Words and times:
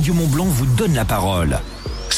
Radio 0.00 0.14
Mont 0.14 0.28
Blanc 0.28 0.46
vous 0.46 0.64
donne 0.64 0.94
la 0.94 1.04
parole. 1.04 1.58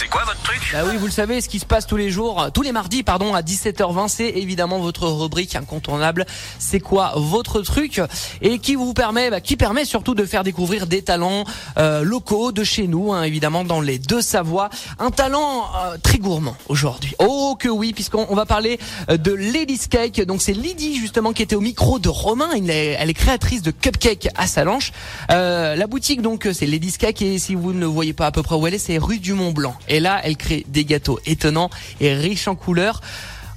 C'est 0.02 0.08
quoi 0.08 0.24
votre 0.24 0.42
truc 0.42 0.60
Bah 0.72 0.80
oui, 0.84 0.96
vous 0.96 1.06
le 1.06 1.12
savez, 1.12 1.40
ce 1.40 1.48
qui 1.48 1.60
se 1.60 1.64
passe 1.64 1.86
tous 1.86 1.96
les 1.96 2.10
jours, 2.10 2.50
tous 2.52 2.62
les 2.62 2.72
mardis, 2.72 3.04
pardon, 3.04 3.36
à 3.36 3.40
17h20, 3.40 4.08
c'est 4.08 4.30
évidemment 4.30 4.80
votre 4.80 5.06
rubrique 5.06 5.54
incontournable. 5.54 6.26
C'est 6.58 6.80
quoi 6.80 7.12
votre 7.14 7.60
truc 7.60 8.00
Et 8.40 8.58
qui 8.58 8.74
vous 8.74 8.94
permet, 8.94 9.30
bah, 9.30 9.40
qui 9.40 9.56
permet 9.56 9.84
surtout 9.84 10.16
de 10.16 10.24
faire 10.24 10.42
découvrir 10.42 10.88
des 10.88 11.02
talents 11.02 11.44
euh, 11.78 12.02
locaux 12.02 12.50
de 12.50 12.64
chez 12.64 12.88
nous, 12.88 13.12
hein, 13.12 13.22
évidemment 13.22 13.62
dans 13.62 13.80
les 13.80 14.00
deux 14.00 14.22
Savoie. 14.22 14.70
Un 14.98 15.12
talent 15.12 15.66
euh, 15.84 15.96
très 16.02 16.18
gourmand 16.18 16.56
aujourd'hui. 16.68 17.14
Oh 17.20 17.54
que 17.56 17.68
oui, 17.68 17.92
puisqu'on 17.92 18.26
on 18.28 18.34
va 18.34 18.44
parler 18.44 18.80
euh, 19.08 19.16
de 19.16 19.30
Lady's 19.30 19.86
Cake. 19.86 20.20
Donc 20.22 20.42
c'est 20.42 20.52
Lydie 20.52 20.96
justement 20.96 21.32
qui 21.32 21.42
était 21.42 21.54
au 21.54 21.60
micro 21.60 22.00
de 22.00 22.08
Romain. 22.08 22.48
Elle 22.56 22.70
est, 22.70 22.96
elle 22.98 23.08
est 23.08 23.14
créatrice 23.14 23.62
de 23.62 23.70
cupcake 23.70 24.30
à 24.34 24.48
Salanches. 24.48 24.90
Euh, 25.30 25.76
la 25.76 25.86
boutique 25.86 26.22
donc 26.22 26.48
c'est 26.52 26.66
Lady's 26.66 26.98
Cake 26.98 27.22
et 27.22 27.38
si 27.38 27.54
vous 27.54 27.72
ne 27.72 27.86
voyez 27.86 28.14
pas 28.14 28.26
à 28.26 28.32
peu 28.32 28.42
près 28.42 28.56
où 28.56 28.66
elle 28.66 28.74
est, 28.74 28.78
c'est 28.78 28.98
rue 28.98 29.20
du 29.20 29.34
Mont 29.34 29.52
Blanc. 29.52 29.76
Et 29.92 30.00
là, 30.00 30.22
elle 30.24 30.38
crée 30.38 30.64
des 30.68 30.86
gâteaux 30.86 31.20
étonnants 31.26 31.68
et 32.00 32.14
riches 32.14 32.48
en 32.48 32.54
couleurs. 32.54 33.02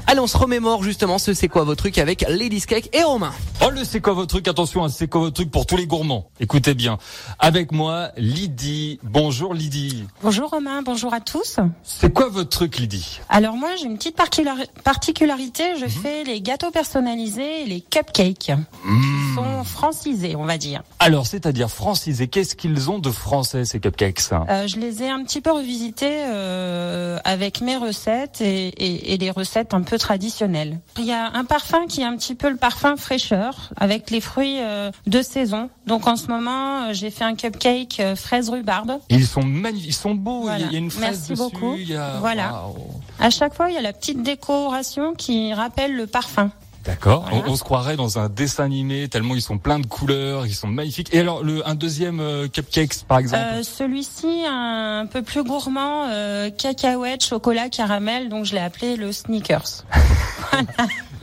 Allez, 0.07 0.19
on 0.19 0.27
se 0.27 0.37
remémore 0.37 0.83
justement 0.83 1.17
ce 1.17 1.33
c'est 1.33 1.47
quoi 1.47 1.63
votre 1.63 1.81
truc 1.81 1.97
avec 1.97 2.23
Lady's 2.29 2.67
Cake 2.67 2.95
et 2.95 3.01
Romain. 3.01 3.33
Oh 3.65 3.71
le 3.71 3.83
c'est 3.83 4.01
quoi 4.01 4.13
votre 4.13 4.27
truc 4.29 4.47
Attention, 4.47 4.83
hein, 4.85 4.89
c'est 4.89 5.07
quoi 5.07 5.21
votre 5.21 5.33
truc 5.33 5.49
pour 5.49 5.65
tous 5.65 5.77
les 5.77 5.87
gourmands 5.87 6.29
Écoutez 6.39 6.75
bien. 6.75 6.99
Avec 7.39 7.71
moi, 7.71 8.09
Lydie. 8.15 8.99
Bonjour 9.01 9.55
Lydie. 9.55 10.03
Bonjour 10.21 10.51
Romain, 10.51 10.83
bonjour 10.83 11.11
à 11.11 11.21
tous. 11.21 11.57
C'est 11.83 12.13
quoi 12.13 12.29
votre 12.29 12.49
truc 12.51 12.77
Lydie? 12.77 13.19
Alors 13.29 13.55
moi 13.55 13.69
j'ai 13.79 13.85
une 13.85 13.97
petite 13.97 14.15
particulari- 14.15 14.67
particularité, 14.83 15.63
je 15.81 15.87
fais 15.87 16.23
les 16.23 16.39
gâteaux 16.39 16.69
personnalisés 16.69 17.63
et 17.63 17.65
les 17.65 17.81
cupcakes. 17.81 18.51
Ils 18.87 19.35
sont 19.35 19.63
francisés 19.63 20.35
on 20.35 20.45
va 20.45 20.59
dire. 20.59 20.83
Alors, 20.99 21.25
c'est-à-dire 21.27 21.69
francisé, 21.69 22.27
qu'est-ce 22.27 22.55
qu'ils 22.55 22.89
ont 22.91 22.99
de 22.99 23.09
français 23.09 23.65
ces 23.65 23.79
cupcakes? 23.79 24.21
Euh, 24.49 24.67
je 24.67 24.77
les 24.77 25.01
ai 25.03 25.09
un 25.09 25.23
petit 25.23 25.41
peu 25.41 25.51
revisités 25.51 26.23
euh, 26.27 27.17
avec 27.23 27.61
mes 27.61 27.77
recettes 27.77 28.41
et, 28.41 28.67
et, 28.67 29.13
et 29.13 29.17
les 29.17 29.31
recettes 29.31 29.73
un 29.73 29.81
peu 29.81 29.94
traditionnelles. 29.97 30.79
Il 30.97 31.05
y 31.05 31.11
a 31.11 31.31
un 31.33 31.45
parfum 31.45 31.85
qui 31.87 32.01
est 32.01 32.05
un 32.05 32.15
petit 32.15 32.35
peu 32.35 32.49
le 32.49 32.55
parfum 32.57 32.95
fraîcheur 32.97 33.69
avec 33.77 34.09
les 34.11 34.21
fruits 34.21 34.57
euh, 34.59 34.91
de 35.07 35.21
saison. 35.21 35.69
Donc 35.87 36.07
en 36.07 36.15
ce 36.15 36.27
moment 36.27 36.83
euh, 36.83 36.93
j'ai 36.93 37.09
fait 37.11 37.23
un 37.23 37.35
cupcake 37.35 37.99
euh, 37.99 38.15
fraise 38.15 38.49
rhubarbe. 38.49 38.99
Ils 39.09 39.25
sont 39.27 39.43
magnifiques, 39.43 39.87
ils 39.89 39.93
sont 39.93 40.15
beaux, 40.15 40.43
il 40.43 40.47
y 40.47 40.49
a- 40.49 40.57
Voilà. 40.57 40.65
il 40.67 40.71
y 40.73 40.75
a 40.75 40.79
une 40.79 40.91
fraise 40.91 41.01
Merci 41.27 41.29
dessus. 41.31 41.41
beaucoup. 41.41 41.75
il 41.77 41.89
y 41.89 41.95
a- 41.95 42.17
Voilà. 42.19 42.63
À 43.19 43.29
chaque 43.29 43.53
fois 43.53 43.69
il 43.69 43.75
y 43.75 43.77
a 43.77 43.81
la 43.81 43.93
petite 43.93 44.23
décoration 44.23 45.13
qui 45.13 45.53
rappelle 45.53 45.95
le 45.95 46.07
parfum. 46.07 46.51
D'accord. 46.85 47.25
Voilà. 47.29 47.45
On, 47.47 47.51
on 47.51 47.55
se 47.55 47.63
croirait 47.63 47.95
dans 47.95 48.19
un 48.19 48.29
dessin 48.29 48.63
animé 48.63 49.07
tellement 49.07 49.35
ils 49.35 49.41
sont 49.41 49.57
pleins 49.57 49.79
de 49.79 49.87
couleurs, 49.87 50.45
ils 50.45 50.53
sont 50.53 50.67
magnifiques. 50.67 51.13
Et 51.13 51.19
alors 51.19 51.43
le 51.43 51.67
un 51.67 51.75
deuxième 51.75 52.19
euh, 52.19 52.47
cupcakes 52.47 53.03
par 53.07 53.19
exemple. 53.19 53.43
Euh, 53.43 53.63
Celui-ci, 53.63 54.43
un 54.47 55.07
peu 55.11 55.21
plus 55.21 55.43
gourmand, 55.43 56.07
euh, 56.09 56.49
cacahuète, 56.49 57.23
chocolat, 57.23 57.69
caramel, 57.69 58.29
donc 58.29 58.45
je 58.45 58.53
l'ai 58.53 58.59
appelé 58.61 58.95
le 58.95 59.11
sneakers. 59.11 59.83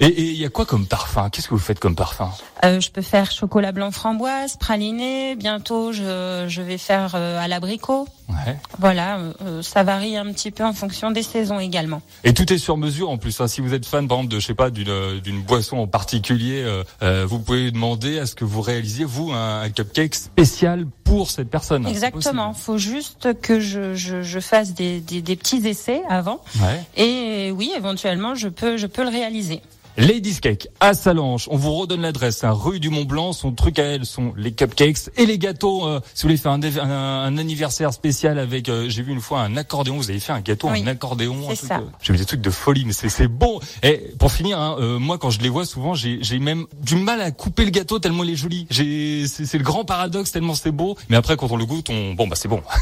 Et 0.01 0.07
et 0.07 0.23
il 0.31 0.37
y 0.37 0.45
a 0.45 0.49
quoi 0.49 0.67
comme 0.67 0.87
parfum? 0.87 1.31
Qu'est-ce 1.31 1.47
que 1.47 1.55
vous 1.55 1.61
faites 1.61 1.79
comme 1.79 1.95
parfum? 1.95 2.31
Euh, 2.65 2.81
je 2.81 2.91
peux 2.91 3.03
faire 3.03 3.31
chocolat 3.31 3.71
blanc 3.71 3.93
framboise, 3.93 4.57
praliné. 4.57 5.37
Bientôt, 5.37 5.93
je, 5.93 6.47
je 6.49 6.63
vais 6.63 6.79
faire 6.79 7.13
euh, 7.15 7.39
à 7.41 7.47
l'abricot. 7.47 8.09
Ouais. 8.47 8.57
Voilà, 8.79 9.19
euh, 9.19 9.33
euh, 9.45 9.63
ça 9.63 9.83
varie 9.83 10.17
un 10.17 10.33
petit 10.33 10.51
peu 10.51 10.65
en 10.65 10.73
fonction 10.73 11.11
des 11.11 11.23
saisons 11.23 11.61
également. 11.61 12.03
Et 12.25 12.33
tout 12.35 12.53
est 12.53 12.59
sur 12.59 12.77
mesure 12.77 13.11
en 13.11 13.19
plus. 13.19 13.41
hein. 13.41 13.49
Si 13.49 13.61
vous 13.61 13.75
êtes 13.75 13.87
fan, 13.87 14.09
par 14.09 14.19
exemple, 14.19 14.35
de 14.35 14.41
je 14.41 14.47
sais 14.47 14.55
pas 14.55 14.71
d'une 14.71 15.21
d'une 15.21 15.43
boisson 15.43 15.79
en 15.79 15.87
particulier, 15.87 16.63
euh, 16.63 16.83
euh, 17.03 17.25
vous 17.29 17.39
pouvez 17.39 17.71
demander 17.71 18.19
à 18.19 18.27
ce 18.27 18.35
que 18.35 18.45
vous 18.45 18.61
réalisiez 18.61 19.05
vous 19.05 19.31
un, 19.33 19.63
un 19.63 19.71
cupcake 19.71 20.15
spécial 20.15 20.87
pour 21.05 21.31
cette 21.31 21.51
personne. 21.51 21.87
Exactement. 21.87 22.53
Faut 22.55 22.79
juste 22.79 23.41
que 23.41 23.61
je, 23.61 23.95
je, 23.95 24.23
je 24.23 24.41
fasse 24.41 24.75
des, 24.75 25.01
des, 25.01 25.23
des 25.23 25.37
petits 25.37 25.67
essais 25.67 26.03
avant. 26.09 26.41
Ouais. 26.61 26.85
Et 26.97 27.51
oui, 27.51 27.73
éventuellement, 27.77 28.35
je 28.35 28.49
peux, 28.49 28.77
je 28.77 28.87
peux 28.87 29.03
le 29.03 29.11
réaliser. 29.11 29.61
Ladies 29.99 30.41
Cake 30.41 30.69
à 30.81 30.95
Salanches. 30.95 31.49
On 31.51 31.57
vous 31.57 31.75
redonne 31.75 32.01
l'adresse. 32.01 32.45
Hein, 32.45 32.53
rue 32.53 32.81
du 32.81 32.89
Mont 32.89 33.05
Blanc. 33.05 33.33
Son 33.33 33.53
truc 33.53 33.79
à 33.79 33.83
elle 33.85 34.07
sont 34.07 34.33
les 34.37 34.53
cupcakes 34.53 35.11
et 35.19 35.27
les 35.27 35.39
gâteaux. 35.39 35.87
euh, 35.87 36.01
si 36.15 36.23
vous 36.23 36.29
voulez 36.29 36.39
faire 36.39 36.53
un, 36.53 36.61
un, 36.63 37.25
un 37.25 37.37
anniversaire 37.39 37.93
spécial 37.93 38.39
avec, 38.39 38.69
euh, 38.71 38.89
j'ai 38.89 39.03
vu 39.03 39.13
une 39.13 39.21
fois 39.21 39.41
un 39.43 39.57
accordéon. 39.57 39.97
Vous 39.97 40.09
avez 40.11 40.19
fait 40.21 40.33
un 40.33 40.41
gâteau 40.41 40.71
Oui, 40.71 40.83
en 40.83 40.87
accordéon. 40.87 41.37
un 41.51 41.55
c'est 41.55 41.67
ça. 41.67 41.77
euh, 41.79 41.83
J'ai 42.01 42.15
vu 42.15 42.19
des 42.19 42.25
trucs 42.25 42.41
de 42.41 42.51
folie, 42.51 42.85
mais 42.87 42.95
c'est 42.95 43.11
c'est 43.11 43.29
bon. 43.29 43.61
Et 43.83 43.99
pour 44.19 44.33
finir, 44.33 44.59
hein, 44.59 44.77
euh, 44.81 44.99
moi 44.99 45.19
quand 45.19 45.31
je 45.31 45.41
les 45.41 45.51
vois 45.51 45.67
souvent, 45.67 45.93
j'ai 45.95 46.19
j'ai 46.23 46.39
même 46.39 46.67
du 46.81 46.97
mal 46.97 47.21
à 47.21 47.31
couper 47.31 47.65
le 47.67 47.71
gâteau 47.71 47.99
tellement 47.99 48.25
il 48.25 48.31
est 48.31 48.37
joli. 48.37 48.67
J'ai 48.71 49.27
c'est 49.29 49.59
le 49.59 49.65
grand 49.65 49.85
paradoxe 49.85 50.33
tellement 50.33 50.55
c'est 50.55 50.73
beau. 50.73 50.97
Mais 51.11 51.17
après 51.17 51.37
quand 51.37 51.51
on 51.51 51.57
le 51.57 51.67
goûte, 51.67 51.91
on 51.91 52.15
bon 52.15 52.27
bah 52.29 52.37
c'est 52.37 52.49
bon. 52.49 52.63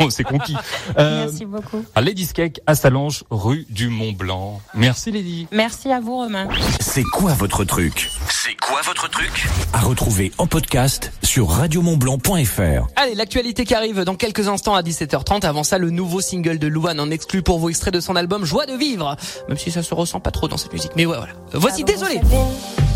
On- 0.00 0.10
c'est 0.10 0.24
conquis. 0.24 0.56
Euh, 0.98 1.24
Merci 1.26 1.44
beaucoup. 1.44 1.84
à 1.94 2.00
Ladies 2.00 2.28
Cake 2.34 2.60
à 2.66 2.74
Salanches, 2.74 3.22
rue 3.30 3.64
du 3.70 3.88
Mont 3.88 4.10
Blanc. 4.12 4.60
Merci 4.74 5.12
Lady. 5.12 5.46
Merci 5.52 5.92
à 5.92 6.00
vous, 6.00 6.14
Romain. 6.28 6.46
C'est 6.78 7.04
quoi 7.04 7.32
votre 7.32 7.64
truc 7.64 8.10
C'est 8.28 8.54
quoi 8.60 8.82
votre 8.84 9.08
truc 9.08 9.46
À 9.72 9.80
retrouver 9.80 10.30
en 10.36 10.46
podcast 10.46 11.10
sur 11.22 11.48
radiomontblanc.fr. 11.48 12.86
Allez, 12.96 13.14
l'actualité 13.14 13.64
qui 13.64 13.74
arrive 13.74 14.02
dans 14.04 14.14
quelques 14.14 14.46
instants 14.46 14.74
à 14.74 14.82
17h30. 14.82 15.46
Avant 15.46 15.64
ça, 15.64 15.78
le 15.78 15.88
nouveau 15.88 16.20
single 16.20 16.58
de 16.58 16.66
Louane 16.66 17.00
en 17.00 17.10
exclut 17.10 17.40
pour 17.42 17.58
vous 17.58 17.70
extrait 17.70 17.92
de 17.92 18.00
son 18.00 18.14
album 18.14 18.44
Joie 18.44 18.66
de 18.66 18.74
vivre. 18.76 19.16
Même 19.48 19.56
si 19.56 19.70
ça 19.70 19.82
se 19.82 19.94
ressent 19.94 20.20
pas 20.20 20.30
trop 20.30 20.48
dans 20.48 20.58
cette 20.58 20.74
musique. 20.74 20.92
Mais 20.96 21.06
ouais, 21.06 21.16
voilà. 21.16 21.32
Voici, 21.54 21.82
Alors, 21.82 21.94
désolé. 21.98 22.20
vous 22.22 22.28
savez, 22.30 22.87